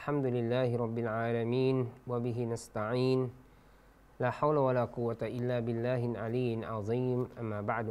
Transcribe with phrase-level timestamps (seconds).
[0.00, 1.76] الحمد لله رب العالمين
[2.08, 3.20] وبه نستعين
[4.16, 7.88] لا حول ولا قوة إلا بالله العلي العظيم أما بعد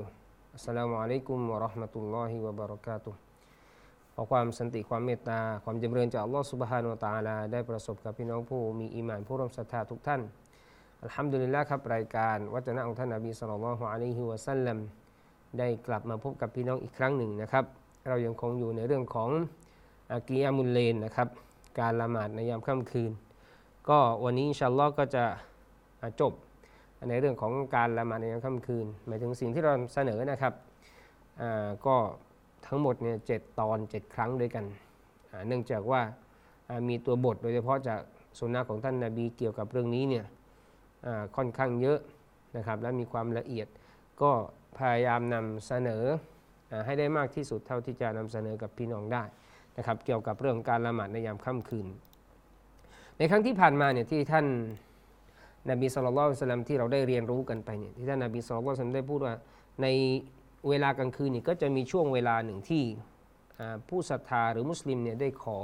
[0.58, 3.14] السلام عليكم ورحمة الله وبركاته
[4.16, 10.22] ขอความสันติความเมตตาความจำเริญจากอัลลอฮฺสุบฮานุตาลาได้ประสบกับพี่น้องผู้มี إ ي م านผู้ร่วมศรัทธาทุกท่าน
[11.04, 14.78] อัลฮัมดุลิลลาฮ์ครับรายการวัจนะของท่านนบีสุลต่านละฮิวะสัลลัม
[15.58, 17.66] ได้กลับมาพบกับพี่น้องอีกครั้งหนึ่งนะครับ
[18.08, 19.30] เรายังคงอยู่ในเรื่องของ
[20.12, 21.30] อากียามุลเลนนะครับ
[21.80, 23.12] การละหมาดในยามค่ำคืน
[23.90, 25.24] ก็วันนี้ชาอัลลอฮ์ก็จะ
[26.22, 26.34] จบ
[27.10, 30.54] ในเรื่องของการละหมาดในยามค่ำคืน หมายถึงสิ่งที่เราเสนอนะครับ
[31.86, 31.96] ก็
[32.68, 34.66] ทั้งหมดเนี่ยเตอน 7 ครั้งด้วยกัน
[35.48, 36.02] เนื่องจากว่า
[36.90, 38.00] มีตัวบทโดยเฉพาะจาก
[38.40, 40.26] สุนนะของท่านนาบีเกี่ยวกับเรื่องนี้เนี่ย
[41.36, 42.00] ค่อนข้างเยอะ
[42.58, 43.68] นะครับและมีความละเอียด
[44.22, 44.32] ก็
[44.78, 46.04] พยายามนำเสนอ
[46.86, 49.24] ให้ได้มากที่สุดเท่าที่จะนำเสนอกับพี่น้องได้
[49.80, 51.88] นะครับเกี่ยวกับเรื่องการละหมาดในยามค่ำคืน
[53.18, 54.46] ในครั้งที่ผ่านมาเนี่ยที่ท่าน
[55.70, 59.34] นบีสุลต่านสลัมที่เราได้เรียนรู้กันไปเนี่ยที่ท่านนบีสุลต่านสลัมได้พูดว่า
[59.82, 59.88] ใน
[60.70, 62.84] เวลากลางคืนนี่ก็จะมีช่วงเวลาหนึ่งที่
[63.90, 65.58] ผู้ศรัทธาหรือมุสลิมเนี่ยได้ขอ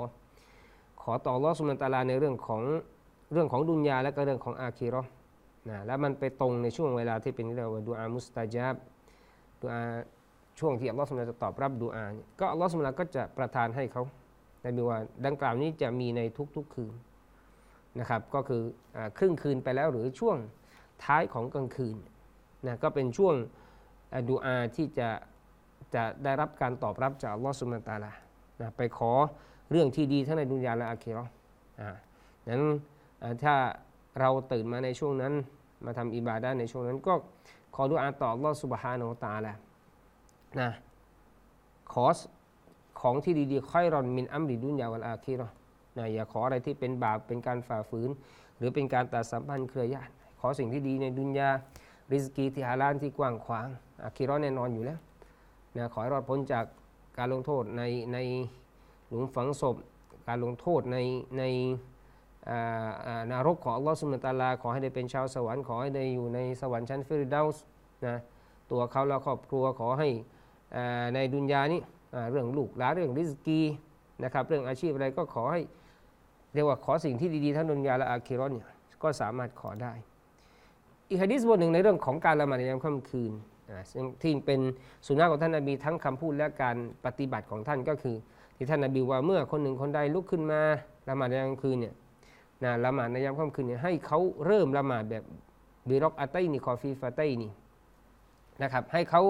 [1.01, 2.61] ขอต่อรอสุนันตาลาในเรื่องของ
[3.33, 5.03] เรื่องของดุนยาและก็เรื่องของอาคีรอ
[5.69, 8.75] นะแล้วมันไปตรงในช่วงเวลาที่เป็นเรียกว่าดูอามุสตาจับ
[9.59, 9.81] ดูอา
[10.59, 12.05] ช่วงที่อัลลอฮฺสุลตานจะตอบรับดูอา
[12.39, 14.03] ก็อัลลอฮฺสุลตานก็จะประทานให้เขา
[14.61, 16.21] แต่บีว่าดังกล่าวนี้จะมีใน
[16.55, 16.93] ทุกๆคืน
[17.99, 18.61] นะครับ ก็คือ
[18.95, 20.37] อครึ่งคืนไปแล้วหรือช่วง
[21.03, 21.95] ท้ายของกลางคืน
[22.65, 23.35] นะก็เป็นช่วง
[24.29, 25.09] ดูอาที่จะ
[25.95, 28.05] จะได้รับการตอบรับจากอัลลอฮฺสุลตาน
[28.61, 29.11] นะไปขอ
[29.71, 31.23] เรื่องที่ดีทั้งในดุนยาและอาคีรอ
[32.49, 32.63] นั้น
[33.43, 33.55] ถ้า
[34.19, 35.33] เราตื่นมาในช่วงนั้น
[35.85, 37.13] มาทำอิบาดาในช่วงนั้น ก็
[37.75, 39.53] ขอดุอาต่ออัลลอฮฺสุบฮานาอัลตาละ
[40.59, 40.69] นะ
[41.93, 42.05] ขอ
[43.01, 45.47] ของที่ดีๆค่อยรอนมินอัมริดุนยาวัลอาคีรอ
[45.97, 48.09] นะอย่าขออะไรที่เป็นบาปเป็นการฝ่าฝืน
[48.57, 51.49] หรือเป็นการตัดสัมพันธ์เครือญาติขอสิ่งที่ดีในดุนยา
[52.11, 53.67] ริสกีที่ฮาลานที่กว้างขวาง
[54.03, 54.99] อาคีรอแน่นอนอยู่แล้ว
[55.77, 56.65] นะขอให้รอดพ้นจาก
[57.17, 57.83] การลงโทษใน
[58.13, 58.17] ใน
[59.07, 59.75] หลุมฝังศพ
[60.27, 60.97] การลงโทษใน
[61.37, 61.43] ใน
[63.31, 67.57] นรกของอัลลอฮฺสุลตาลา ขอให้ได้เป็นชาวสวรรค์ขอให้ได้อยู่ในสวรรค์ชั้นฟิริดาส
[68.05, 68.15] นะ
[68.71, 70.09] ตัวเขาและครอบครัวขอให้
[71.13, 71.81] ในดุนยานี้
[72.31, 73.59] เรื่องลูกหลานเรื่องริสกี
[74.23, 75.61] นะครับเรื่องอาชีพอะไรก็ขอให้
[76.53, 78.69] เรียกว่าขอสิ่งที่ดีๆทั้งดุนยาและอาคิรอนเนี่ย
[79.03, 79.93] ก็สามารถขอได้
[81.09, 83.31] อีกฮะดิษบทหนึ่งในเรื่องของการละหมาดในยามค่ำคืน
[83.91, 84.59] ซึ่งที่เป็น
[85.05, 86.75] สุนนะของท่านนบีทั้งคำพูดและการ
[87.05, 88.15] ปฏิบัติของท่านก็คือ
[88.55, 90.61] ที่ท่านนบีว่าเมื่อคนหนึ่งคนใดลุกขึ้นมา
[91.09, 91.93] ละหมาดในยามค่ำคืนเนี่ย
[92.63, 95.23] นะละหมาดในยามค่ำคืนเนี่ยให้เขาเริ่มละหมาดแบบ
[95.89, 97.51] บิรอกอัตัยนี่คอฟีฟาตัยนี่
[98.63, 99.21] นะครับให้เขา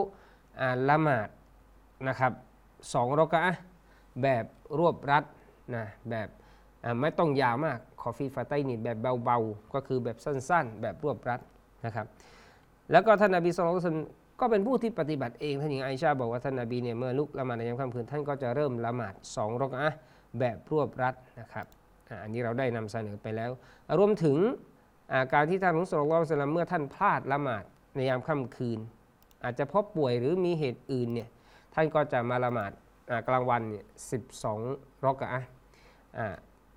[0.89, 1.29] ละหมาด
[2.07, 2.31] นะครับ
[2.93, 3.43] สองรอกะ
[4.21, 4.45] แบบ
[4.79, 5.23] รวบรัด
[5.75, 6.27] นะแบบ
[7.01, 11.39] ไม่ต้องยาวมากคอฟีฟาไตนี่แบบเบาๆ ก็คือแบบสั้นๆ แบบรวบรัด
[11.85, 12.05] นะครับ
[12.91, 13.97] แล้วก็ท่านนบีสุลต่าน
[14.39, 19.93] ก็เป็นผู้ที่ปฏิบัติเองท่านหญิงไอชาบอกว่าท่านนบีเนี่ยเมื่อลุกละหมาดในยามค่ำคืนท่านก็จะเริ่มละหมาดสองรอกะ
[20.39, 21.65] แบบรวบรัดนะครับ
[22.23, 23.51] อันนี้เราได้นำเสนอไปแล้ว
[23.99, 24.37] รวมถึง
[25.33, 27.63] การที่ท่านมุสลิมเมื่อท่านพลาดละหมาด
[27.95, 28.79] ในยามค่ำคืน
[29.43, 31.29] อาจจะเพราะป่วยหรือมีเหตุอื่นเนี่ย
[31.73, 32.71] ท่านก็จะมาละหมาด
[33.27, 34.59] กลางวันเนี่ยสิบสอง
[35.05, 35.41] รอกะอะ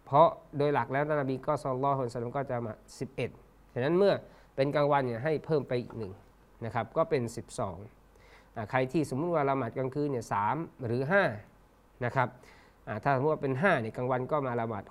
[0.05, 2.73] เพราะโดยหลักแล้วนบีก็ซอลลอฮุสลามก็จะมา
[3.23, 4.15] 11ฉะนั้นเมื่อ
[4.57, 6.13] เป็นกลางวันเนี่ยให้เพิ่มไปอีกหนึ่ง
[6.65, 7.23] นะครับก็เป็น
[7.97, 10.35] 12ใครที่สมมุติว่าละหมาดกลางคืนเนี่ยส
[10.87, 11.03] หรือ
[11.53, 12.29] 5นะครับ
[13.05, 14.85] ถ้าสมมติว่าเป็น5เนี่ยกลางวันก็มาละหมาด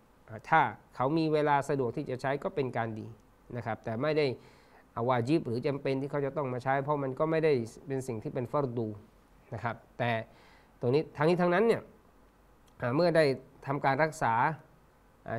[0.00, 0.60] 6ถ้า
[0.96, 3.06] เขามีเวลาสะดวกที่จะใช้ก็เป็นการดี
[3.56, 4.26] นะครับแต่ไม่ได้
[4.96, 7.52] อาวาจิบหรือจำเป็นที่เขาจะต้องมาใช้ เพราะมันก็ไม่ได้
[7.86, 8.86] เป็นสิ่งที่เป็นฟอรดู
[9.54, 10.10] นะครับแต่
[10.80, 11.82] ตรงนี้ทั้งนี้ทั้งนั้นเนี่ย
[12.96, 13.24] เมื่อได้
[13.66, 14.34] ทำการรักษา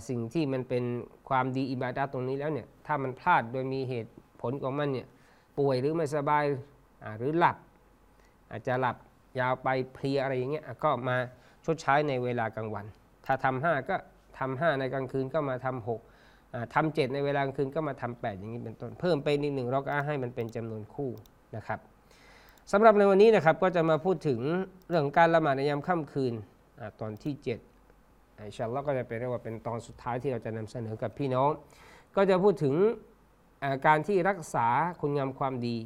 [0.10, 0.84] สิ่งที่มันเป็น
[1.30, 4.12] ความดีอิบาดาตรงนี้แล้วเนี่ยถ้ามันพลาดโดยมีเหตุ
[4.42, 5.08] ผลของมันเนี่ย
[5.60, 6.44] ป่วยหรือไม่สบาย
[7.18, 7.58] หรือหลับ
[8.52, 8.98] อาจจะหลับ
[9.40, 11.16] ยาวไปเพลียอะไรอย่างเงี้ยก็มา
[11.66, 12.86] ชดใช้ในเวลากลางวัน
[13.26, 13.96] ถ้าทำห้าก็
[14.40, 16.02] ทำห้าในกลางคืนก็มาทำหก
[16.74, 21.10] ทำเจ็ดในเวลากลางคืนก็มาทำแปดอย่างนี้เป็นต้น เพิ่มไปนิดหนึ่งราก็ให้มันเป็นจำนวนคู่
[21.56, 21.80] นะครับ
[22.72, 24.40] สำหรับในวันนี้นะครับก็จะมาพูดถึง
[24.90, 26.34] เรื่องการละหมาดในยามค่ำคืน
[26.80, 31.50] อตอนที่7อิชาอัลลอฮ์ก็จะเป็นเรียกว่าเป็นตอนสุดท้ายที่เราจะนำเสนอกับพี่น้อง
[32.16, 32.76] ก็จะพูดถึง
[33.88, 34.68] การที่รักษา
[35.02, 35.78] คุณงามความดี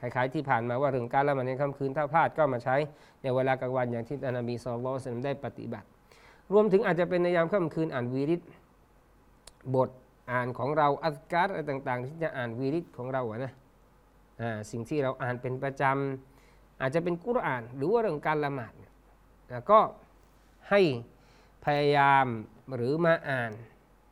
[0.00, 2.76] คล้ายๆที่ผ่านมาว่าถึงการละหมาดในค่ำคืนถ้าพลาดก็มาใช้
[3.22, 5.86] ในเวลากลางวันอย่างที่อานาบีซอลลอสลมได้ปฏิบัติ
[6.52, 8.42] รวมถึงอาจจะเป็นในยามค่ำคืนอ่านวีริต
[9.74, 9.90] บท
[10.30, 13.52] อ่านของเราอัลการอะไรต่างๆ ที่จะอ่านวีริตของเราอะนะ
[14.70, 18.72] สิ่งที่เราอ่านเป็นประจำอาจจะเป็นกุรอาน หรือว่าเรื่องการละหมาด
[19.70, 19.80] ก็
[20.70, 20.80] ให้
[21.64, 22.26] พยายาม
[22.74, 23.50] หรือมาอ่าน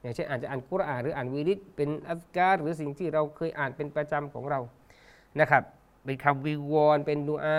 [0.01, 4.61] อย่างเช่นอาจจะอ่านกุรอานหรืออ่านวิริตเป็นอัสการหรือสิ่งที่เราเคยอ่านเป็นประจำของเรา
[5.41, 5.63] นะครับ
[6.05, 7.59] เป็นคำวิงวอนเป็นดูอา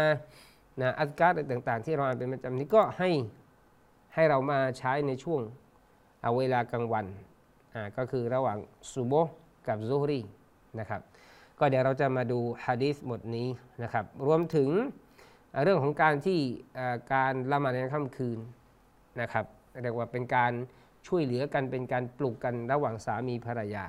[0.82, 3.10] นะอัสการอะไรต่างๆ ที่เราอ่านเป็นประจำนี้ก็ให้
[4.14, 5.42] ให้เรามาใช้ในช่วง
[6.22, 7.06] เอาเวลากลางวัน
[7.98, 8.58] ก็คือระหว่าง
[8.92, 9.14] ซูโบ
[9.68, 10.20] กับซุฮรี
[10.80, 11.02] นะครับ
[11.60, 13.48] ก็เดี๋ยวเราจะมาดูฮะดีษบทนี้
[13.84, 14.70] นะครับรวมถึง
[15.64, 16.40] เรื่องของการที่
[17.14, 18.40] การละหมาดในค่ำคืน
[19.22, 19.46] นะครับ
[19.82, 20.52] เรียกว่าเป็นการ
[21.08, 23.86] ช่วยเหลือกันเป็นการปลุกกันระหว่างสามีภรรยา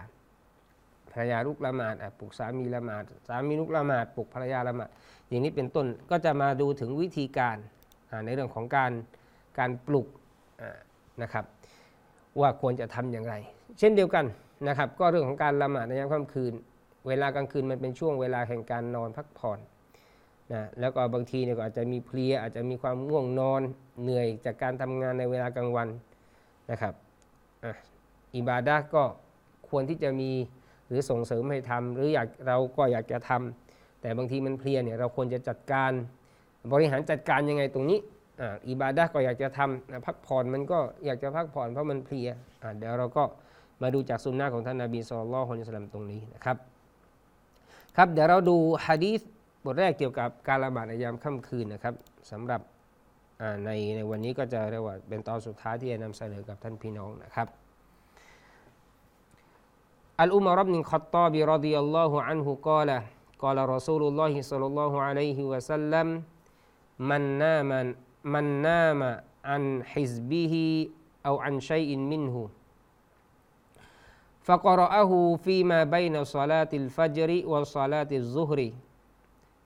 [1.13, 4.89] ภรรยาลุกละหมาดปลุกสามีละหมาดสามีลุกละหมาดปลุกภรรยาละหมาด
[5.29, 7.57] อย่างนี้เป็นต้นก็จะมาดูถึงวิธีการ
[8.25, 8.93] ในเรื่องของการ
[9.59, 10.07] การปลุก
[11.23, 11.45] นะครับ
[12.41, 13.35] ว่าควรจะทำอย่างไร
[13.79, 14.25] เช่นเดียวกัน
[14.69, 16.53] นะครับ ก็เรื่องของการละหมาดในยามค่ำคืน
[17.09, 19.59] เวลากลางคืนมันเป็นช่วงเวลาแห่งการนอนพักผ่อน
[20.53, 23.63] นะแล้วก็บางทีเนี่ยก็อาจจะมีเพลียอาจจะมีความง่วงนอน
[24.03, 25.89] เหนื่อยจากการทำงานในเวลากลางวัน
[26.71, 26.95] นะครับ
[28.35, 29.03] อิบาดะก็
[29.69, 30.31] ควรที่จะมี
[30.87, 35.93] หรือส่งเสริมให้ทำหรืออยากเราก็อยากจะทำแต่บางทีมันเพลียเนี่ยเราควรจะจัดการ
[36.73, 37.99] บริหารจัดการยังไงตรงนี้
[38.69, 42.29] อิบาดะห์ก็อยากจะทำพักผ่อนมันก็อยากจะพักผ่อนเพราะมันเพลีย
[42.79, 43.25] เดี๋ยวเราก็
[43.83, 46.57] มาดูจากสุนนะของท่านนาบีสุลต่านละฮ์อัลลอฮุอะลัยฮิวะซัลมตรงนี้นะครับ
[47.97, 48.57] ครับเดี๋ยวเราดู
[48.87, 49.21] ฮะดีษ
[49.65, 51.95] บทแรกเกี่ยวกับการละหมาดในยามค่ำคืนนะครับ
[52.31, 52.61] สำหรับ
[53.65, 57.49] ในในวันนี้ก็จะเรียกว่าเป็นตอนสุดท้ายที่จะนำเสนอกับท่านพี่น้องนะครับ
[60.21, 62.99] อัลอุมารบนินขัตตาบิรดิยัลลอฮุอันฮุกาละ
[63.43, 66.09] กาลรอซูลุลลอฮิศ็อลลัลลอฮุอะลัยฮิวะซัลลัม
[67.09, 67.87] มันนามัน
[68.34, 69.10] มันนามะ
[69.52, 70.66] อันฮิซบิฮิ
[71.24, 72.44] เอาอันชัยอินมินฮุ
[74.44, 78.60] فقرأه فيما بين صلاة الفجر وصلاة الظهر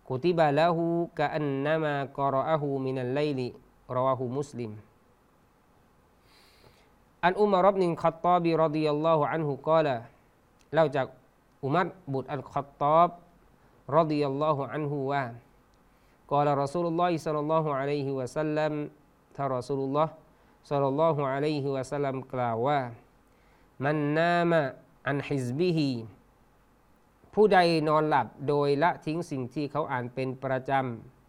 [0.06, 0.78] كتب له
[1.18, 3.40] كأنما قرأه من الليل
[3.90, 4.72] رواه مسلم
[7.24, 9.88] عن عمر بن الخطاب رضي الله عنه قال
[10.74, 11.08] เล่าจาก
[11.64, 13.10] อุมัรบุตรอัลคัตตอบ
[13.98, 15.24] รดิยัลลอฮุอันฮุว่า
[16.33, 18.73] กล่าวรอซูลุลลอฮิสัลลัลลอฮุอะลัยฮิวะสัลลัม
[19.37, 20.13] ท่านรอซูลุลลอฮ์
[20.71, 22.81] สัลลัลลอฮุอะลัยฮิวะสัลลัมกล่าวว่า
[23.85, 24.61] มันนามะ
[25.09, 25.91] อันฮิซบิฮี
[27.35, 27.59] ผู้ใด
[27.89, 30.73] นอนหลับโดยละทิ้งสิ่งที่เขาอ่านเป็นประจ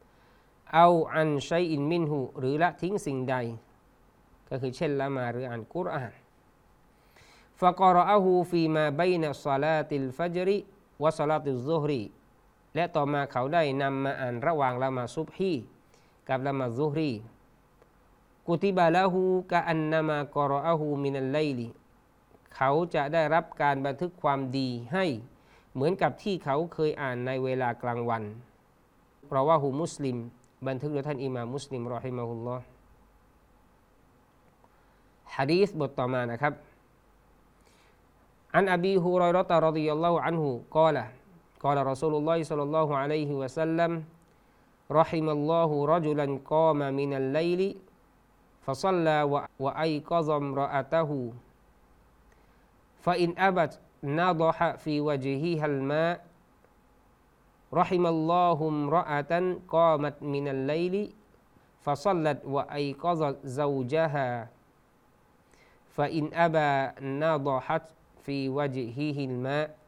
[0.08, 3.36] ำ เอาอันชัยอินมินหูหรือละทิ้งสิ่งใด
[4.50, 6.12] ก็คือเช่นละมาหรืออ่านกุรอาน
[7.60, 10.58] ฟะกรอะฮูฟีมาบัยนะศอลาติลฟัจริ
[11.04, 12.04] วะศอลาติลซุฮรี
[12.76, 15.54] และต่อมาเขาได้นำมาอ่านระหว่างละมาซุบฮี
[16.30, 17.12] กับละมาซุฮรี
[18.48, 19.22] กุติบะละหู
[19.52, 21.68] กะอันนามากรอะฮูมินัลไลลี
[22.56, 25.06] เขาจะได้รับการบันทึกความดีให้
[25.74, 28.24] เหมือนกับที่เขาเคยอ่านในเวลากลางวัน
[29.28, 30.18] เพราะว่าหูมุสลิม
[30.68, 32.64] บันทึกโดยท่านอิหม่ามมุสลิมรอฮิมะฮุลลอฮ์
[35.36, 36.54] ฮะดีษบทต่อมานะครับ
[38.56, 41.23] อันอบีฮุรอยรอตะรดิยัลลอฮุอันฮุกาอัลลัลลอฮุอะ
[41.64, 44.04] قال رسول الله صلى الله عليه وسلم
[44.92, 47.76] رحم الله رجلا قام من الليل
[48.68, 51.34] فصلى وأيقظ امرأته.
[53.00, 56.26] فإن أبت نضح في وجهها الماء
[57.74, 59.34] رحم الله امرأة
[59.68, 61.14] قامت من الليل
[61.82, 64.50] فصلت وأيقظت زوجها.
[65.96, 67.84] فإن أبى نضحت
[68.24, 69.83] في وجهه الماء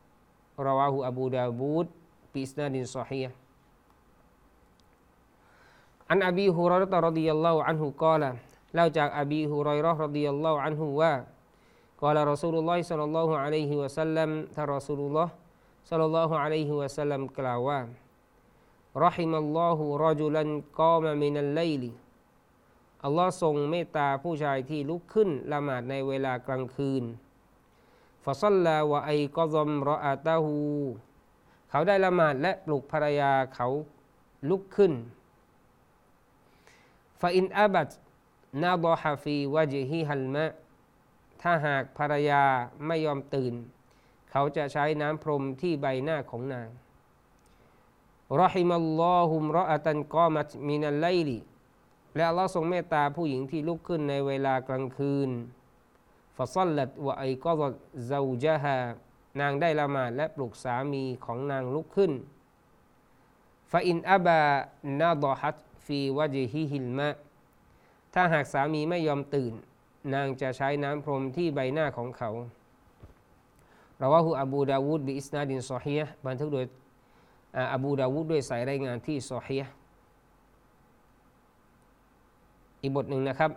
[0.61, 1.87] رواه أبو داود
[2.35, 3.31] بإسناد صحيح
[6.11, 8.23] عن أبي هريرة رضي الله عنه قال
[8.75, 11.15] เล่าจากอบีฮุรอยเราะห์รดิยัลลอฮุอันฮุว่า
[12.03, 15.33] قال رسول الله صلى الله عليه وسلم ท่านรอซูลุลลอฮ์
[15.91, 17.81] صلى الله عليه وسلم กล่าวว่า
[19.05, 20.45] رحم الله رجلا
[20.81, 21.83] قام من الليل
[23.05, 27.05] อัลลอฮ์ทรงเมตตาผู้ชายที่ลุกขึ้นละหมาดในเวลากลางคืน
[28.26, 30.58] ฟาซัลลาวะไอกอซอมรออาตาหู
[31.70, 33.68] เขาได้ละหมาดและปลุกภรรยาเขา
[34.50, 34.94] ลุกขึ้น
[37.22, 37.90] ฟาอินอาบัต
[38.64, 40.46] นาบอฮาฟีวะจิฮิฮัลมะ
[41.42, 42.44] ถ้าหากภรรยา
[42.88, 43.54] ไม่ยอมตื่น
[44.32, 46.68] เขาจะใช้น้ำพรมที่ใบหน้าของนาง
[48.42, 51.40] รอฮิมัลลอฮุมรออาตันกอมัตมินัลไลลี
[52.16, 55.30] และอัลลอฮ์ทรงเมตตาผู้หญิงที่ลุกขึ้นในเวลากลางคืน
[56.38, 58.78] ฟาซัลลัตวะไอกอซซาจฮา
[59.40, 62.12] นางได้ละหมาดและปลุกสามีของนางลุกขึ้น
[63.72, 64.42] ฟาอินอับา
[65.00, 67.10] นาดอฮัตฟีวะจิฮิฮิลมะ
[68.14, 69.54] ถ้าหากสามีไม่ยอมตื่น
[70.14, 72.32] นางจะใช้น้ำพรมที่ใบหน้าของเขา
[73.98, 76.66] เราว่าฮูอบูดาวูดบิอิสนาดินซอฮียบันทึกโดย
[77.74, 79.64] อบูดาวูดด้วยสายรายงานที่ซอฮีย
[82.82, 83.52] อีกบทหนึ่งนะครับ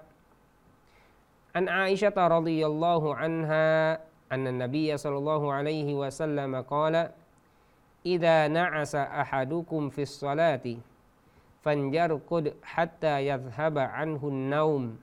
[1.57, 3.95] عن عائشة رضي الله عنها
[4.33, 7.11] أن النبي صلى الله عليه وسلم قال
[8.07, 10.77] إذا نعس أحدكم في الصلاة
[11.63, 14.99] فليرقد حتى يذهب عنه النوم.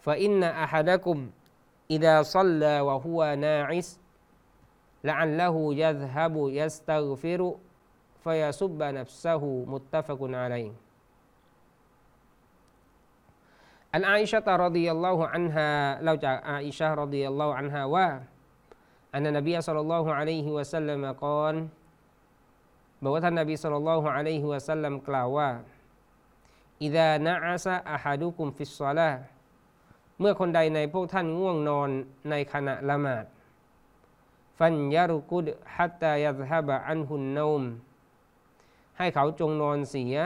[0.00, 1.30] فإن أحدكم
[1.90, 4.00] إذا صلى وهو ناعس
[5.04, 7.54] لعله يذهب يستغفر
[8.24, 9.64] فيسب نفسه.
[9.68, 10.85] متفق عليه.
[13.96, 15.68] อันอาอิชะตารดิยัลลอฮุอันฮา
[16.04, 18.08] เราจากอาอิชะรดิยัลลอฮุอันฮาว่า
[19.14, 21.54] อันนบีสัลลัลลอฮุอะลัยฮิวะสัลลัมกล่าว
[23.02, 25.48] บอกว่าท่านนบีสัลลัลลอฮุอะลัยฮิวะสัลลัมกล่าวว่า
[26.84, 29.10] อิดานะอาซะอะฮัดุคุมฟิสซาลา
[30.20, 31.90] เมื่อคนใดในพวกท่านง่วงนอน
[32.30, 33.24] ในขณะละหมาด
[34.58, 37.62] ฟันยารุกุดฮัตตายัซฮบะอันหุนนม
[38.98, 40.16] ให้เขาจงนอนเสีย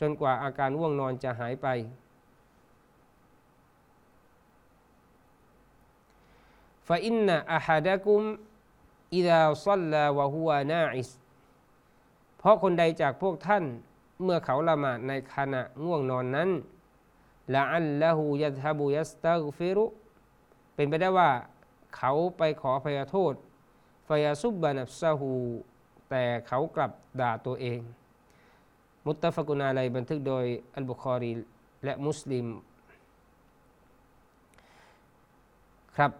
[0.00, 1.68] จนกว่าอาการง่วงนอนจะหายไป
[6.88, 8.20] ฟาอินนะอะฮัดะกุม
[9.14, 11.10] إذا صلى وهو ناعس
[12.38, 13.64] เพราะคนใดจากพวกท่าน
[14.22, 16.50] เมื่อเขาละหมาดในขณะง่วงนอนนั้น
[17.54, 19.84] لعله يذهب يستغفر
[20.74, 21.30] เป็นไปได้ว่า
[21.96, 23.34] เขาไปขอพยโทษ
[24.08, 25.32] ฟยาซุบบานับซาหู
[26.10, 27.80] แต่เขากลับด่าตัวเอง
[29.06, 31.32] متفق عليه บันทึกโดยอัลบุคอรี
[31.84, 32.46] และมุสลิม
[35.96, 36.12] ครับ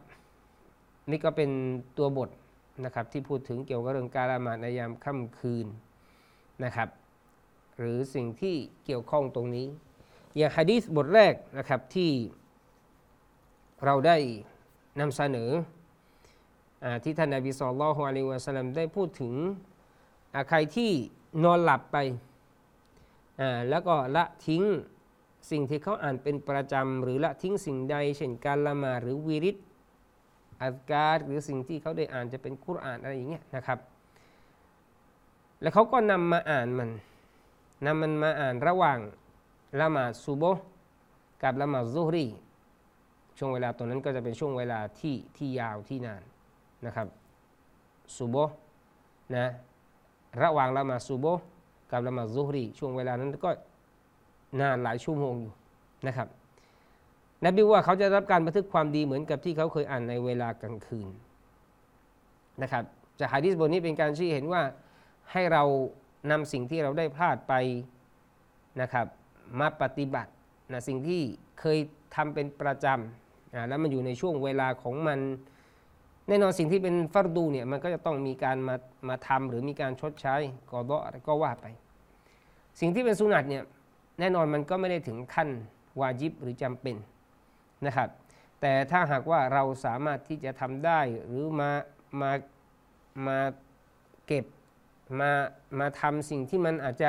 [1.10, 1.50] นี่ก็เป็น
[1.98, 2.30] ตัวบท
[2.84, 5.66] นะครับที่พูดถึงเกี่ยวกับเรื่องการละหมาดในยามค่ำคืน
[6.64, 6.88] นะครับ
[7.78, 9.66] หรือสิ่งที่เกี่ยวข้องตรงนี้
[10.36, 12.10] อย่างฮะดีษบทแรกนะครับที่
[13.84, 14.16] เราได้
[15.00, 15.50] นำเสนอ
[16.84, 19.34] อที่ท่านนบีสุลต่านอะลัยวะสัลลัมได้พูดถึง
[20.48, 20.90] ใครที่
[21.44, 21.96] นอนหลับไป
[23.70, 24.62] แล้วก็ละทิ้ง
[25.50, 29.56] สิ่งที่เขาอ่านเป็นประจำ หรือละทิ้งสิ่งใด เช่นการละหมาดหรือวิริต
[30.62, 33.78] อัลการหรือสิ่งที่เขาได้อ่านจะเป็นคุรานอะไรอย่างเงี้ยนะครับ
[35.60, 36.90] แล้วเขาก็นำมาอ่านมัน
[37.84, 38.98] นำมันมาอ่านระหว่าง
[39.80, 40.44] ละหมาดซูโบ
[41.42, 42.26] กับละหมาดซุฮรี
[43.38, 46.22] ช่วงเวลาตรงนั้นก็จะเป็นช่วงเวลาที่ที่ยาวที่นาน
[46.86, 47.06] นะครับ
[48.16, 48.36] ซูโบ
[49.36, 49.46] นะ
[50.42, 51.26] ระหว่างละหมาดซูโบ
[51.90, 53.50] กับละหมาดซุฮรีช่วงเวลานั้นก็
[54.60, 55.52] นานหลายชั่วโมงอยู่
[56.06, 56.28] นะครับ
[57.44, 61.08] นบีว่าเขาจะรับการบันทึกความดีเหมือนกับที่เขาเคยอ่านในเวลากลางคืน
[62.62, 62.84] นะครับ
[63.18, 64.62] จากฮะดิษบทนี้เป็นการชี้เห็นว่า
[65.32, 65.62] ให้เรา
[66.30, 67.54] นำสิ่งที่เราได้พลาดไป
[68.80, 69.06] นะครับ
[69.60, 70.30] มาปฏิบัติ
[70.72, 71.20] นะสิ่งที่
[71.60, 71.78] เคย
[72.16, 75.18] ทำเป็นประจำแล้วมันอยู่ในช่วงเวลาของมัน
[76.28, 78.76] แน่นอนสิ่งที่เป็นฟัรดูเนี่ยมันก็จะต้องมีการมา
[79.08, 80.34] มาทำหรือมีการชดใช้
[80.70, 81.66] กอดอะไรก็ว่าไป
[82.80, 83.62] สิ่งที่เป็นสุนัตเนี่ย
[84.20, 85.48] แน่นอนมันก็ไม่ได้ถึงขั้น
[86.00, 86.96] วาจิบหรือจำเป็น
[87.86, 88.08] นะครับ
[88.60, 91.70] แต่ถ้าหากว่าเราสามารถที่จะทำได้หรือมา
[92.20, 92.30] มา
[93.26, 93.38] มา
[94.26, 94.44] เก็บ
[95.20, 95.30] มา
[95.78, 97.08] มาทำสิ่งที่มันอาจจะ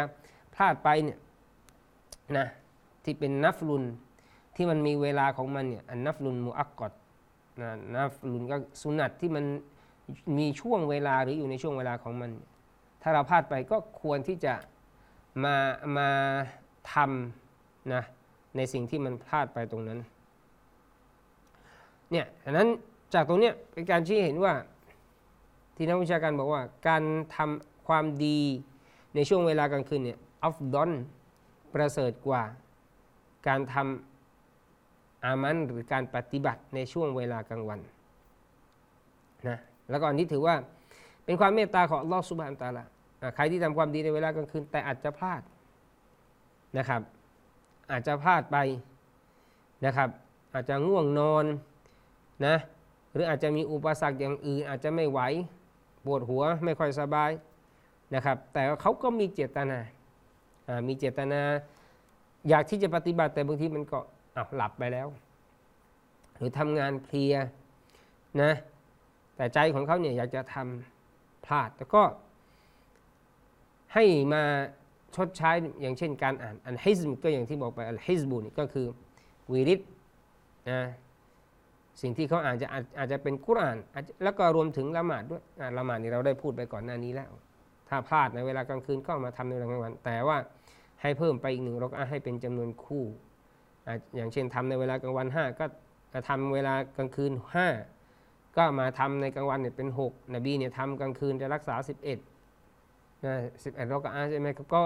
[0.56, 1.20] พลาดไปเนี่ย
[2.38, 2.48] นะ
[3.04, 3.84] ที่เป็นนัฟลุน
[4.56, 6.94] ที่มันมีเวลาของมันเนี่ยอันนัฟลุนมุอักกอด
[7.62, 9.46] นะนัฟลุนก็สุนัตที่มัน
[10.38, 12.32] มีช่วงเวลาหรืออยู่ในช่วงเวลาของมัน
[13.02, 14.54] ถ้าเราพลาดไปก็ควรที่จะ
[15.44, 15.56] มา
[15.98, 16.10] มา
[16.94, 18.04] ทำนะ
[18.56, 20.00] ในสิ่งที่มันพลาดไปตรงนั้น
[22.12, 22.68] เนี่ยดังนั้น
[23.14, 24.54] จากตรงเนี้ยเป็นการชี้เห็นว่า
[25.76, 27.04] ที่นักวิชาการบอกว่า การ
[27.36, 28.40] ทำความดี
[29.16, 30.92] ในช่วงเวลากลางคืนเนี่ยอัฟดอน
[31.74, 32.44] ประเสริฐกว่า
[33.48, 37.80] การทำอามันหรือการปฏิบัติในช่วงเวลากลางวัน
[39.48, 40.56] นะแล้วก็อันนี้ถือว่า
[41.26, 42.86] เป็นความเมตตาของลอสุบานตาละ
[43.36, 45.42] ใครที่ทำความดีในเวลากลางคืน แต่อาจจะพลาด
[46.78, 47.02] นะครับ
[47.92, 48.58] อาจจะพลาดไป
[49.86, 50.10] นะครับ
[50.54, 51.46] อาจจะง่วงนอน
[52.46, 52.56] นะ
[53.14, 55.20] หรืออาจจะมีอุปสรรคอย่างอื่น อาจจะไม่ไหว
[56.06, 57.32] ปวดหัวไม่ค่อยสบาย
[58.16, 59.80] นะครับ แต่เขาก็มีเจตนา
[60.88, 61.42] มีเจตนา
[62.50, 64.00] อยากที่จะปฏิบัติแต่บางทีมันก็
[64.56, 65.08] หลับไปแล้ว
[66.36, 67.36] หรือทำงานเพลีย
[68.42, 68.52] นะ
[69.36, 72.04] แต่ใจของเขาเนี่ยอยากจะทำพลาดแต่ก็
[73.94, 74.44] ให้มา
[75.16, 78.88] ชดใช้อย่างเช่นการอ่านอันฮิซมก็อย่างที่บอกไปอันฮิซบุนี่ก็คือ
[79.52, 79.80] วิริต
[80.70, 80.82] นะ
[82.02, 82.68] สิ่งที่เขาอาจจะ
[83.00, 83.78] อาจจะเป็นกุราน
[84.24, 85.42] แล้วก็รวมถึงละหมาดด้วย
[85.78, 87.32] ละหมาดนี่เราได้พูดไปก่อนหน้านี้แล้ว
[87.90, 90.38] ถ้าพลาดในเวลากลางคืนก็มาทำในเวลากลางวัน แต่ว่า
[91.02, 93.04] ให้เพิ่มไปอีกหนึ่งรกอะให้เป็นจำนวนคู่
[94.16, 95.66] อย่างเช่นทำในเวลากลางวัน 5 ก็
[96.30, 97.32] ทำเวลากลางคืน
[97.94, 101.76] 5 ก็มาทำในกลางวันเนี่ยเป็น 6 นบีเนี่ยทำกลางคืนจะรักษา
[102.50, 104.84] 11นะ11รอกอะใช่ไหมก็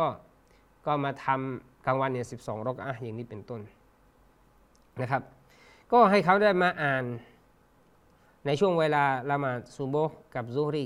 [0.86, 3.62] ก็มาทำกลางวันเนี่ย12รอกอะอย่างนี้เป็นต้น
[5.01, 5.24] นะครับ
[5.93, 7.05] ก็ให้เขาได้มาอ่าน
[8.45, 9.95] ในช่วงเวลาละหมาดซูโบ
[10.35, 10.85] กับซูฮรี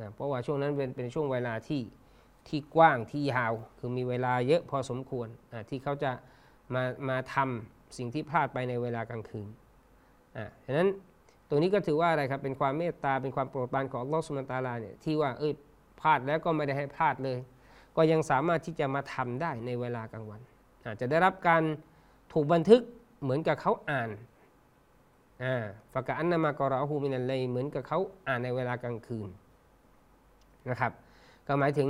[0.00, 1.82] นะเพราะว่าช่วงนั้นเป็นเป็นช่วงเวลาที่
[2.48, 6.10] ที่กว้างที่ยาว คือมีเวลาเยอะพอสมควรนะที่เขาจะ
[6.74, 9.48] มามาทำสิ่งที่พลาดไปในเวลากลางคืน
[10.36, 10.88] อ่าฉะนั้น
[11.48, 15.52] ตรงนี้ก็ถือว่าอะไรครับเป็นความเมตตาเป็นความโปรดปรานของลอฮฺสุลตาราเนี่ยที่ว่าเอ้ย
[16.00, 17.38] พลาดแล้วก็ไม่ได้ให้พลาดเลย
[17.96, 20.40] ก็ยังสามารถที่จะมาทำได้ในเวลากลางวัน
[20.86, 21.62] อาจจะได้รับการ
[22.32, 22.82] ถูกบันทึก
[23.22, 24.10] เหมือนกับเขาอ่าน
[25.42, 27.98] อ่าฟะกะอันนามากรอฮูมินันเลยเหมือนกับเขา
[28.28, 29.28] อ่านในเวลากลางคืน
[30.70, 30.92] นะครับ
[31.46, 31.88] ก็หมายถึง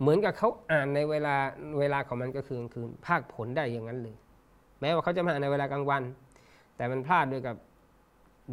[0.00, 1.36] เหมือนกับเขาอ่านในเวลา
[1.78, 4.16] เวลาของมันก็คือกลางคืน ภาคผลได้อย่างนั้นเลย
[4.80, 6.02] แม้ว่าเขาจะมาอ่านในเวลากลางวัน
[6.76, 7.56] แต่มันพลาดด้วยกับ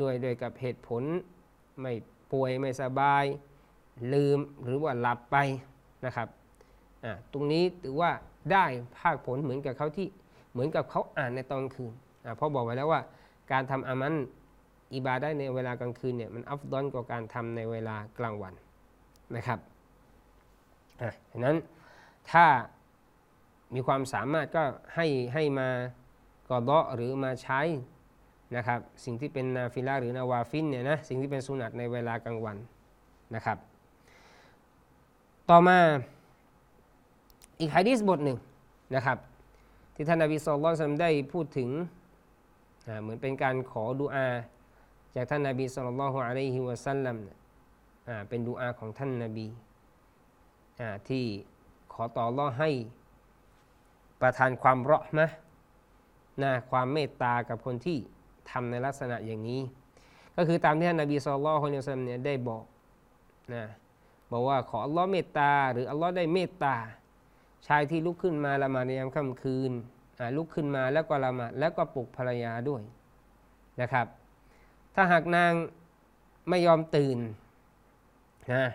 [0.01, 1.03] ด้วยด้วยกับเหตุผล
[1.82, 1.94] ไม่
[2.32, 3.25] ป่วยไม่สบาย
[4.13, 5.38] ลืมหรือว่าหลับไป
[6.06, 6.27] นะครับ
[7.03, 8.12] อ่าตรงนี้ถือว่า
[8.51, 8.65] ได้
[9.00, 10.08] ภาคผลเหมือนกับเขาที่
[10.51, 11.94] เหมือนกับเขาอ่านในตอนคืน
[12.25, 13.01] อ่าเพราะบอกไว้แล้วว่า
[13.51, 14.16] การทำعمل
[14.94, 18.53] عبادة ในเวลากลางคืนเนี่ยมันأفضل กว่าการทำในเวลากลางวัน
[19.36, 19.60] นะครับ
[21.01, 21.56] อะฉะนั้น
[22.32, 22.46] ถ้า
[23.75, 24.63] มีความสามารถก็
[24.96, 25.70] ให้ให้มา
[26.50, 27.62] قضاء หรือมาใช้
[28.56, 32.58] นะครับสิ่งที่เป็นنافلة หรือ نوافل เนี่ยนะสิ่งที่เป็นสุนัตในเวลากลางวัน
[33.36, 33.58] นะครับ
[35.50, 35.77] ต่อมา
[37.60, 38.38] อีกฮะดีษบทหนึ่ง
[38.96, 39.18] นะครับ
[40.01, 41.70] ที่ท่านนบีสุลต่านได้พูดถึง
[43.01, 44.27] เหมือนเป็นการขอดุอา
[45.15, 47.18] จากท่านนบีสุลต่านละฮ์อะลัยฮิวะสัลลัม
[48.29, 49.48] เป็นดุอาของท่านนบี
[51.08, 51.24] ที่
[51.93, 52.69] ขอต่อรอให้
[54.21, 55.30] ประทานความเราะมะ
[56.43, 57.97] นะความเมตตากับคนที่
[58.52, 59.62] ทำในลักษณะอย่างนี้
[60.36, 62.63] ก็คือตามที่ท่านนบีสุลต่านละฮ์เนี่ยได้บอก
[63.54, 63.63] นะ
[64.32, 66.76] บอกว่าขออัลลอฮ์เมตตา หรืออัลลอฮ์ได้เมตตา
[67.67, 69.72] ชายที่ลุกขึ้นมาละหมาดในยามค่ำคืน
[70.38, 72.82] ลุกขึ้นมาแล้วก็ละหมาดแล้วก็ปลุกภรรยาด้วย
[73.82, 74.08] นะครับ
[74.95, 75.54] ถ้าหากนาง
[76.50, 77.17] ไม่ยอมตื่น
[78.54, 78.65] นะ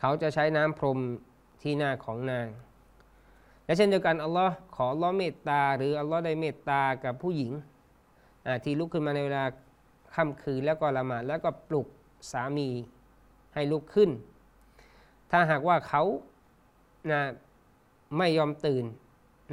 [0.00, 0.98] เขาจะใช้น้ำพรม
[1.62, 2.46] ที่หน้าของนาง
[3.64, 7.52] และเช่นเดียวกันอัลลอฮ์ขออัลลอฮ์เมตตา หรืออัลลอฮ์ได้เมตตากับผู้หญิง
[8.64, 9.44] ที่ลุกขึ้นมาในเวลา
[10.14, 11.86] ค่ำคืนแล้วก็ละหมาดแล้วก็ปลุก
[12.32, 12.68] สามี
[13.54, 14.10] ให้ลุกขึ้น
[15.30, 16.02] ถ้าหากว่าเขา
[17.12, 17.22] นะ
[18.18, 18.84] ไม่ยอมตื่น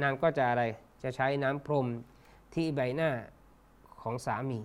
[0.02, 0.62] นางก็จะอะไร
[1.02, 1.86] จะใช้น้ำพรม
[2.54, 3.10] ที่ใบหน้า
[4.02, 4.60] ของสามี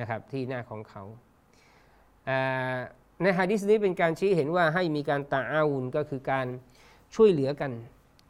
[0.00, 1.02] นะครับที่หน้าของเขา
[3.22, 6.46] ในฮะดิษนี้เป็นการชี้เห็นว่าให้มีการตาอาวุนก็คือการ
[7.14, 7.70] ช่วยเหลือกัน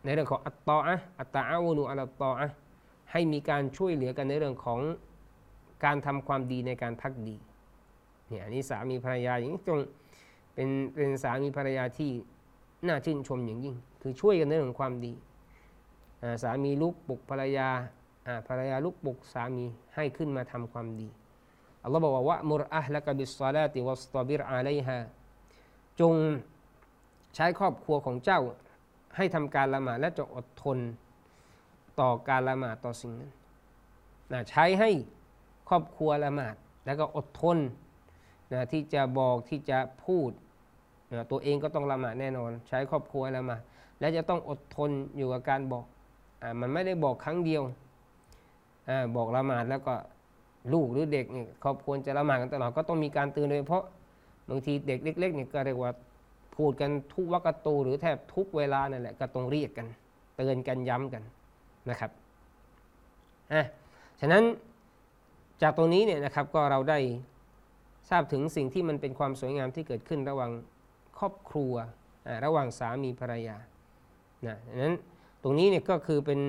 [0.05, 2.49] ในเรื่องของอัตตออะอัตตาอาวุนุอัลตออะ
[3.13, 4.81] ให้มีการช่วยเหลือกันในเรื่องของ
[5.85, 7.37] การทำความดีในการพักดี
[8.29, 9.79] เนี่ยนนี้สามีภรรยาอย่างนี้จง
[10.55, 12.11] เป็นเป็นสามีภรรยาที่
[12.87, 15.13] น่าชื่นชมอย่างยิ่ง คือช่วยกันในเรื่องของความดี
[16.43, 17.69] สามีลุกปลุกภรรยา
[18.49, 21.09] ภรรยาลุกปลุกสามีให้ขึ้นมาทำความดี
[21.83, 24.99] อัลลอฮ์บอกว่าวะมุรอะละกบิสซาลาติวัสตอบิรอาไลฮะ
[26.01, 26.15] จง
[27.35, 28.41] ใช้ครอบครัวของเจ้า
[29.17, 30.79] ให้ทำการละหมาดและจะอดทน
[32.01, 33.33] ต่อการละหมาดต่อสิ่งนั้น
[34.33, 34.91] นะใช้ให้
[35.69, 37.59] ครอบครัวละหมาดแล้วก็อดทน
[38.53, 40.31] นะที่จะบอกที่จะพูด
[41.13, 43.63] นะตัวเองก็ต้องละหมาดแน่นอน ใช้ครอบครัวละหมาด
[44.03, 45.85] และจะต้องอดทนอยู่กับการบอก
[46.43, 47.63] อมันไม่ได้บอกครั้งเดียว
[48.89, 49.95] อบอกละหมาดแล้วก็
[50.73, 53.85] ลูกหรือเด็กเนี่ยเขาควรจะละหมาดกันตลอดก็ต้องมีการเตือนโดยเพราะ
[54.49, 55.93] บางทีเด็กเล็กๆเนี่ยก็เรียกว่า
[56.57, 59.87] พูดกันทุกวักตูหรือแทบทุกเวลานั่นแหละก็ต้องเรียกกัน
[60.37, 61.23] เตือนกันย้ำกัน
[61.91, 62.11] นะครับ
[63.53, 63.67] อะ
[64.21, 64.43] ฉะนั้น
[65.63, 66.99] จากตรงนี้เนี่ยนะครับก็เราได้
[68.11, 70.51] ทราบถึงสิ่งที่มันเป็นความสวยงามที่เกิดขึ้นระหว่าง
[71.19, 71.75] ครอบครัว
[72.45, 73.57] ระหว่างสามีภรรยา
[74.47, 74.95] นะนั้น
[75.43, 76.41] ตรงนี้เนี่ยก็คือเป็น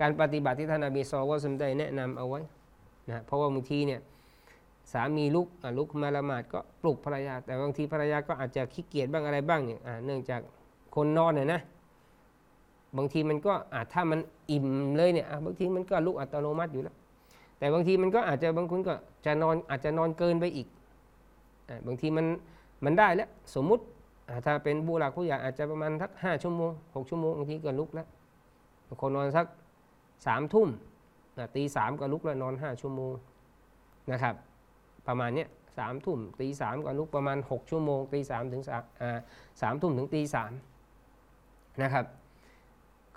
[0.00, 2.40] การปฏิบัติที่ท่านอบีซอลว่าสมได้แนะนำเอาไว้
[3.10, 4.00] นะเพราะว่าบางทีเนี่ย
[4.92, 10.40] สามีลุกลุกมาละหมาดก็ปลุกภรรยา แต่บางทีภรรยาก็อาจจะขี้เกียจบ้างอะไรบ้างเนี่ยเนื่องจาก
[10.94, 11.60] คนนอนเนี่ยนะ
[12.96, 14.66] บางทีมันก็อาจถ้ามันอิ่ม
[14.96, 16.96] เลยเนี่ยบางทีมันก็ลุกอัตโนมัติอยู่แล้ว
[17.58, 18.94] แต่บางทีมันก็อาจจะบางคนก็
[19.26, 20.68] จะนอนอาจจะนอนเกินไปอีก
[21.86, 22.26] บางทีมัน
[22.84, 23.82] มันได้แล้วสมมุติ
[24.46, 28.06] ถ้าเป็นบูหลักผู้ใหญ่อาจจะประมาณสักห้าชั่วโมงหกชั่วโมงบางทีก็ลุกแล้ว
[28.86, 29.46] บางคนนอนสัก
[30.26, 30.68] สามทุ่ม
[31.56, 33.12] ตีสามก็ลุกแล้วนอนห้าชั่วโมง
[34.12, 34.34] นะครับ
[35.06, 35.46] ประมาณนี้
[35.78, 38.62] สามทุ่มตีสามก็ลุกประมาณหกชั่วโมงตีสามถึง
[39.60, 40.52] สามทุ่มถึงตีสาม
[41.82, 42.04] นะครับ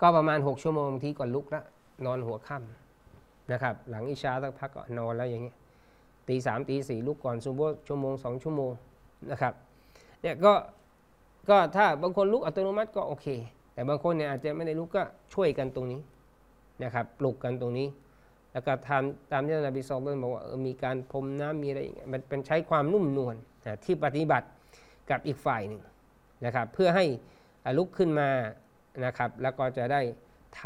[0.00, 1.64] ก็ประมาณหกชั่วโมงบางทีก็ลุกแล้ว
[2.06, 5.56] นอนหัวค่ำนะครับ หลังอิชาสักพักก็นอนแล้วอย่างเงี้ย
[6.28, 8.72] ตีสามตีสี่ลุกก่อนซุโบชั่วโมงสองชั่วโมง
[9.30, 9.54] นะครับ
[10.22, 10.52] เนี่ยก็
[11.48, 13.26] ก็ถ้าบางคนลุกอัตโนมัติก็โอเค
[13.74, 15.02] แต่บางคนเนี่ยอาจจะไม่ได้ลุกก็
[15.34, 16.00] ช่วยกันตรงนี้
[16.84, 17.88] นะครับปลุกกันตรงนี้
[18.52, 23.34] แล้วก็ทำตามที่นบีสอนบอกว่าออมีการพรมน้ำมีอะไรอย่างเงี้ยมันเป็นใช้ความนุ่มนวล
[23.66, 24.46] นะที่ปฏิบัติ
[25.10, 25.82] กับอีกฝ่ายหนึ่ง
[26.44, 27.04] นะครับ เพื่อให้
[27.78, 28.28] ลุกขึ้นมา
[29.04, 30.00] นะครับ แล้วก็จะได้
[30.60, 30.62] ท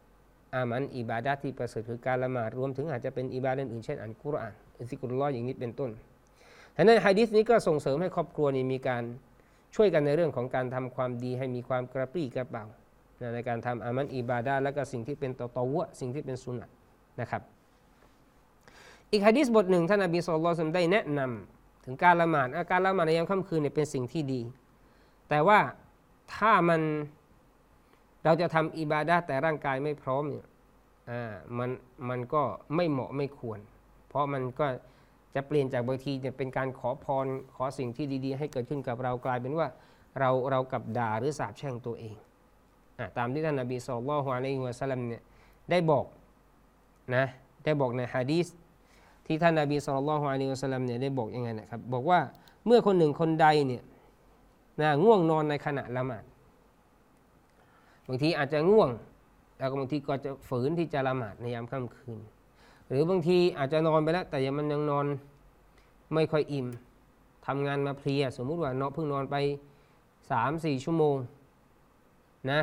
[0.00, 5.90] ำอามันอิบาดะที่ประเสริฐคือการละหมาดรวมถึงอาจจะเป็นอิบาดะอื่นเช่นอ่านกุรอานอิซิกุลลอฮ์อย่างนี้เป็นต้น
[6.76, 9.02] ฉะนั้นฮะดิษนี้ก็ส่งเสริมให้ครอบครัวนี้มีการ
[9.76, 12.64] ช่วยกันในเรื่องของการทำความดีให้มีความกระปรี้กระเป๋า
[13.34, 16.70] ในการทำอามันอิบาดะและก็สิ่งที่เป็นตอตวะสิ่งที่เป็นสุนนะ
[17.20, 17.42] นะครับ
[19.10, 24.40] อีกฮะดิษบทหนึ่งท่านนบีสุลต่านได้แนะนำถึงการละหมาดอะการละหมาดในยามค่ำคืนเนี่ยเป็นสิ่งที่ดี
[25.28, 25.58] แต่ว่า
[26.34, 26.80] ถ้ามัน
[28.24, 30.46] เราจะทำอิบาดะห์แต่ร่างกายไม่พร้อมเนี่ย
[31.10, 31.70] อ่ามัน
[32.08, 32.42] มันก็
[32.74, 33.58] ไม่เหมาะไม่ควร
[34.08, 34.66] เพราะมันก็
[35.36, 39.68] จะเปลี่ยนจากบางทีเนี่ยเป็นการขอพรขอสิ่งที่ดี ๆ ให้เกิดขึ้นกับเรากลายเป็นว่า
[40.20, 42.16] เราเรากับด่าหรือสาบแช่งตัวเอง
[42.98, 45.22] อาตามที่ท่านนบีสุลต่านอะลัยฮิวะสัลลัมเนี่ย
[45.70, 46.04] ได้บอก
[47.14, 47.24] นะ
[47.64, 48.46] ได้บอกในฮะดีษ
[49.26, 52.20] ที่ท่านนบีสุลต่านอะลัยฮิวะสัลลัมเนี่ยได้บอกยังไงนะครับบอกว่า
[52.66, 53.82] เมื่อคนหนึ่งคนใดเนี่ย
[54.80, 56.24] นะง่วงนอนในขณะละหมาด
[58.08, 58.90] บางทีอาจจะง่วง
[59.58, 62.18] แล้วก็บางทีก็จะฝืนที่จะละหมาดในยามค่ำคืน
[62.88, 65.06] หรือบางทีอาจจะนอนไปแล้ว แต่ยังมันยังนอน
[66.14, 66.66] ไม่ค่อยอิ่ม
[67.46, 69.36] ทำงานมาเพลีย สมมุติว่าเนาะเพิ่งนอนไป
[70.30, 71.16] สามสี่ชั่วโมง
[72.50, 72.60] นะ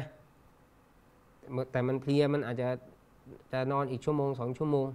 [1.72, 2.70] แต่มันเพลียมันอาจจะ
[3.52, 4.88] จะนอนอีกชั่วโมงสองชั่วโมง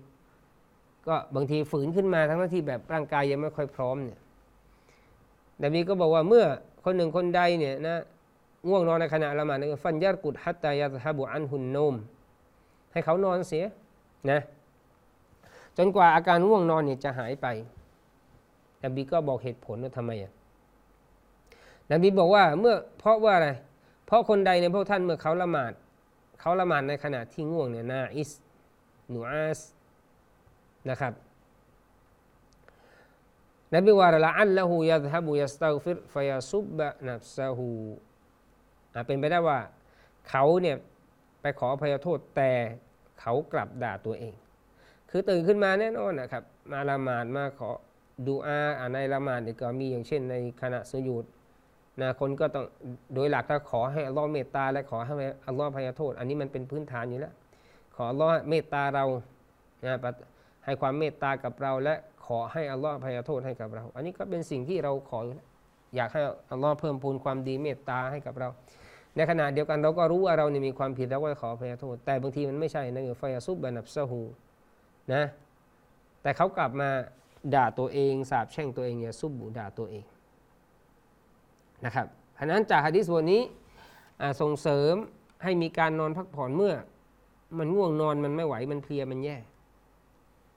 [1.06, 4.18] ก็บางทีฝืนขึ้นมาทั้งที่แบบร่างกายยังไม่ค่อยพร้อมเนี่ย
[5.58, 6.44] แต่มีก็บอกว่าเมื่อ
[6.84, 7.98] คนหนึ่งคนใดเนี่ยนะ
[8.68, 11.94] ง่วงนอนในขณะละหมาดฟันยัดกุดฮัตตายาตฮบุอันหุนโนม
[12.92, 13.64] ให้เขานอนเสีย
[14.30, 14.40] นะ
[15.78, 17.46] จนกว่าอาการง่วงนอนเนี่ยจะหายไป
[18.84, 20.32] นบีก็บอกเหตุผลว่าทำไมอะ
[21.92, 23.48] นบีบอกว่าเมื่อเพราะว่าอะไร
[24.06, 25.72] เพราะคนใดในพวกท่านเมื่อเขาละหมาด
[26.40, 28.30] เขาละหมาดในขณะที่ง่วงเนี่ยนาอิส
[29.12, 29.60] นูอาส
[30.88, 31.12] นะครับ
[33.74, 37.70] นบีว่าละอัลละหูยัดฮับุยัสตัฟิรฟยาซุบบะนับซาหู
[39.06, 39.58] เป็นไปได้ว่า
[40.28, 40.76] เขาเนี่ย
[41.40, 42.50] ไปขออภัยโทษแต่
[43.20, 44.34] เขากลับด่าตัวเอง
[45.10, 46.42] คือตื่นขึ้นมาแน่นอนนะครับ
[46.72, 47.70] มาละหมาดมาขอ
[48.26, 51.24] ดูอาอ่านในละหมาดเนี่ยก็มีอย่างเช่นในขณะสยุด
[52.00, 52.64] นะคนก็ต้อง
[53.14, 55.14] โดยหลักถ้าขอให้อัลลอฮ์เมตตาและขอให้
[55.46, 57.34] อัลลอฮ์พยโทษ อันนี้มันเป็นพื้นฐานอยู่แล้ว
[57.96, 59.04] ขออัลลอฮ์เมตตาเรา
[59.84, 59.94] นะ
[60.64, 61.94] ให้ความเมตตากับเรา และ
[62.26, 65.20] ขอให้อัลลอฮ์พยโทษให้กับเรา อันนี้ก็เป็นสิ่งที่เราขอ
[65.96, 68.48] อยากให้อัลลอฮ์เพิ่มพูนความดีเมตตาให้กับเรา
[69.16, 74.22] ในขณะเดียวกันเราก็รู้ว่าเราเนี่ยมีความผิดเราก็ขอพยโทษ แต่บางทีมันไม่ใช่นะคือไฟซุบบานับซาหู
[75.12, 75.24] นะ
[76.22, 76.90] แต่เขากลับมา
[77.54, 80.04] ด่าตัวเองสาบแช่งตัวเองอย่าซุบบูด่าตัวเอง
[81.84, 83.42] นะครับเพราะนั้นจากฮะดิษบทนี้
[84.40, 84.94] ส่งเสริม
[85.42, 86.74] ให้มีการนอนพักผ่อนเมื่อ
[87.58, 89.36] มันง่วงนอนมันไม่ไหวมันเพลียมันแย่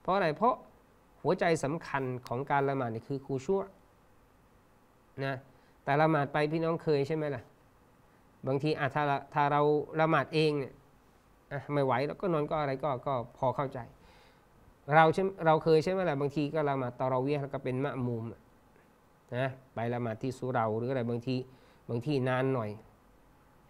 [0.00, 0.54] เพราะอะไรเพราะ
[1.22, 3.60] หัวใจสำคัญของการละหมาดนี่คือคูชั่ว
[5.24, 5.36] นะ
[5.84, 7.42] แต่ละหมาดไปพี่น้องเคยใช่ไหมล่ะ
[8.46, 9.62] บางทีอาถ้าถ้าเรา
[10.00, 10.72] ละหมาดเองเนี่ย
[11.74, 13.78] ไม่ไหวแล้วก็นอนก็อะไรก็ก็พอเข้าใจ
[14.96, 18.24] เราใช่เราเคยใช่ไหมล่ะบางทีก็ละหมาดตอเราเวียแล้วก็เป็นมะมุม
[19.36, 21.36] นะไปละหมาดที่สุเราหรืออะไรบางที
[21.88, 22.70] บางทีนานหน่อย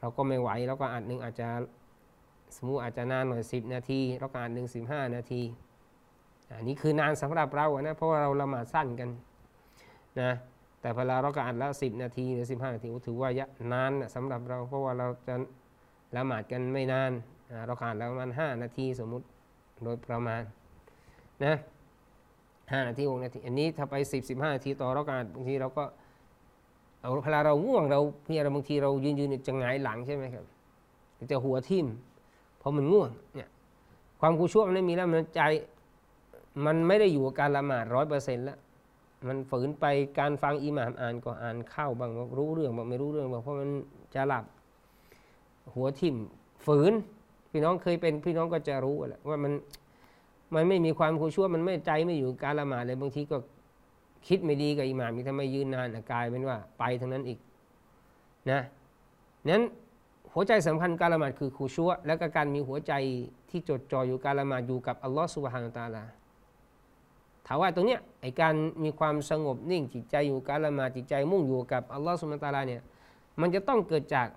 [0.00, 1.48] เราก็ไม่ไหวแล้วก็อาจหนึ่งอาจจะ
[2.56, 5.42] สมมติอาจจะนานหน่อยสิบนาทีแล้วก็อาจหนึ่งสิบห้านาที
[6.56, 9.10] อันนี้คือนานสำหรับเรานะเพราะว่าเราละหมาดสั้นกัน
[10.20, 10.30] นะ
[10.80, 15.34] แต่เวลาเราก็อ่านแล้วสิบนาทีหรือสิบห้านาทีถือว่ายะนานสำหรับเราเพราะว่าเราจะ
[16.16, 17.12] ละหมาดกันไม่นาน
[17.66, 19.26] เราอ่านแล้วประมาณห้านาทีสมมุติ
[19.82, 20.42] โดยประมาณ
[21.44, 21.54] นะ
[22.72, 25.84] ห้านาทีหกนาที อันนี้ถ้าไปสิบสิบห้านาทีต่อราการบางทีเราก็
[27.00, 30.44] เอาเวลาเราง่วงเราเพียบางทีเรายืนยืนจะหงายหลังใช่ไหมครับ
[31.30, 31.86] จะหัวทิ่ม
[32.58, 33.48] เพราะมันง่วงเนี่ย
[34.20, 35.42] ความกูชั่วมันไม่มีแล้วมันใจ
[36.66, 38.58] มันไม่ได้อยู่กับการละหมาดร้อยเปอร์เซ็นต์แล้ว
[39.28, 39.84] มันฝืนไป
[40.18, 43.70] การฟังอิหม่ามอ่านก็อ่านเข้าบางรู้เรื่องบางไม่รู้เรื่องบางเพราะมัน
[44.14, 44.44] จะหลับ
[45.74, 46.16] หัวทิ่ม
[46.66, 46.92] ฝืน
[47.50, 49.52] พี่น้องเคยเป็นพี่น้องก็จะรู้แหละว่ามัน
[50.54, 53.36] มันไม่มีความคูชั่วมันไม่ใจไม่อยู่การละหมาดเลยบางทีก็
[54.26, 57.38] คิดไม่ดีกับอิหม่ามทำไมยืนนานกลายเป็นว่าไปทั้งนั้นอีก
[58.50, 58.60] นะ
[59.48, 59.64] นั้น
[60.32, 62.92] หัวใจสำคัญการละหมาดคือคูชั่วและก็การมีหัวใจ
[63.50, 66.04] ที่จดจ่ออยู่การละหมาดอยู่กับอัลลอฮฺสุบฮานาตาลา
[67.46, 72.82] ถามว่าตรงเนี้ยไอการมีความสงบนิ่งจิตใจอยู่การละหมาดจิตใจมุ่งอยู่กับอัลลอฮฺสุลตาราเนี่ย
[73.40, 74.28] มันจะต้องเกิดจาก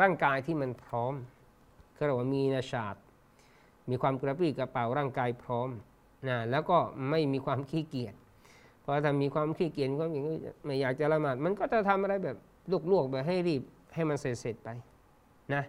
[0.00, 1.14] ร่างกายที่มันพร้อม
[1.96, 2.94] คือเราว่ามีนาชาต
[3.90, 5.68] มีความกระปรี้กระเป๋าร่างกายพร้อม
[6.28, 6.78] นะแล้วก็
[7.10, 8.14] ไม่มีความขี้เกียจ
[8.80, 10.24] เพราะถ้ามีความขี้เกียจก็อย่าง
[10.64, 12.36] ไม่อยากจะละหมาดมันก็จะทำอะไรแบบ
[12.92, 13.62] ลวกๆแบบให้รีบ
[13.94, 14.68] ให้มันเสร็จๆไป
[15.54, 15.62] นะ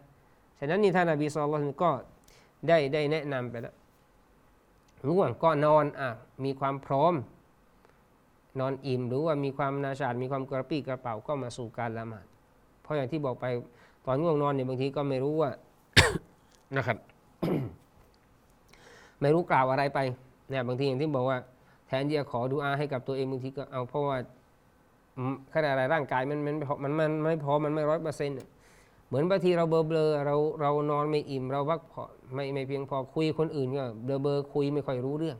[0.59, 1.89] ฉะนั้นนี่ท่านอบีซอลลก็
[2.67, 3.75] ได้ได้แนะนำไปแล้ว
[5.07, 6.09] ง่วงก็นอนอะ
[6.43, 7.13] มีความพร้อม
[8.59, 12.25] นอนอิ่มหรือว่ามีความนาชาดมีความกระปรี้กระเป๋าก็มาสู่การละหมาด
[12.81, 13.45] เพราะอย่างที่บอกไป
[14.05, 15.51] ตอนง่วงนอนเนี่ยบางทีก็ไม่รู้ว่า
[16.77, 16.97] นะครับ
[19.25, 19.99] ไม่รู้กล่าวอะไรไป
[20.49, 21.37] เนี่ยบางทีอย่างที่บอกว่า
[21.87, 24.17] แทนที่จะขอดูอาให้กับตัวเองบางทีก็เอาเพราะว่า
[25.53, 28.35] ขนาดอะไรร่างกายมันมันมันมันไม่พอมันไม่ร้อยเปอร์เซ็นต์
[29.07, 35.37] เหมือนบางทีเราเบลอเบลอเราเรานอนไม่อิ่มเราพักผ่อนไม่ไม่เพียงพอคุยคนอื่นก็เบลอเบลอคุยไม่ค่อยรู้เรื่อง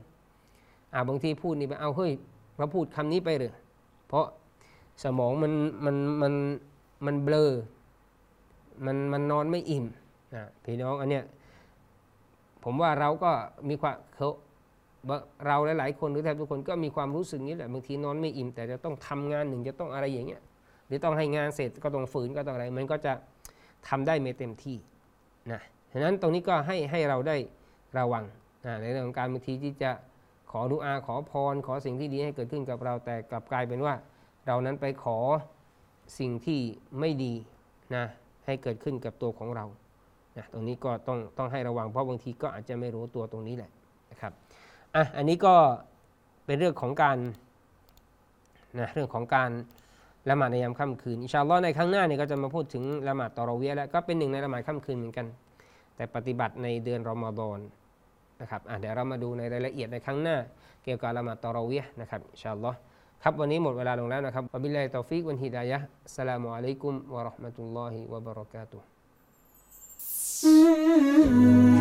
[0.92, 2.12] อ่าบางทีพูดนี่ไปเอาเฮ้ย
[2.58, 3.52] เราพูดคำนี้ไปเลย
[4.08, 4.26] เพราะ
[5.02, 5.52] สมองมัน
[5.84, 6.32] มันมัน
[7.06, 7.50] มันเบลอ
[8.86, 9.84] มันมันนอนไม่อิ่ม
[10.34, 11.24] อ่าพี่น้องอันเนี้ย
[12.68, 13.30] ผมว่าเราก็
[13.68, 14.28] มีความเขา
[15.46, 20.42] เราหลาย ๆ คนหรือแทบทุกคนก็มีความรู้สึกนี้แหละบางทีนอนไม่อิ่ม แต่จะต้องทำงานหนึ่งจะต้องอะไรอย่างเงี้ย
[20.86, 23.12] หรือต้องให้งานเสร็จก็ต้องฝืนก็ต้องอะไร มันก็จะ
[23.88, 24.76] ทำได้ไม่เต็มที่
[25.52, 25.60] นะ
[25.92, 27.36] ฉะนั้นตรงนี้ก็ให้ให้เราได้
[27.98, 28.24] ระวัง
[28.66, 29.90] นะในเรื่องของการบางทีที่จะ
[30.50, 33.94] ขอดุอาขอพร ขอสิ่งที่ดีให้เกิดขึ้นกับเราแต่กลับกลายเป็นว่า
[34.46, 35.18] เรานั้นไปขอ
[36.18, 36.60] สิ่งที่
[37.00, 37.34] ไม่ดี
[37.96, 38.04] นะ
[38.46, 39.64] ให้เกิดขึ้นกับตัวของเรา
[40.38, 43.70] นะตรงนี้ก็ต้องต้องให้ระวังเพราะบางทีก็อาจจะไม่รู้ตัวตรงนี้แหละ
[44.10, 44.32] นะครับ
[44.94, 45.54] อะอันนี้ก็
[46.46, 47.18] เป็นเรื่องของการ
[48.78, 49.50] นะเรื่องของการ
[50.30, 55.26] ละหมาดในยามค่ำคืนอินชาอัลลอฮ์ในครั้งหน้าเนี่ยก็จะมาพูดถึงละหมาดตอรเวียแล้วก็เป็นหนึ่งในละหมาดค่ำคืนเหมือนกัน
[55.96, 57.58] แต่ปฏิบัติในเดือนรอมฎอน
[58.40, 60.36] นะครับอะเดี๋ยวเรามาดูในรายละเอียดในครั้งหน้า
[60.84, 62.78] เกี่ยวกับละหมาด تراويح นะครับ إن شاء الله
[63.22, 68.95] ครับวันนี้หมดเวลาลงแล้วนะครับوبالله التوفيق والهداية السلام عليكم ورحمة الله وبركاته
[70.96, 71.75] mm-hmm.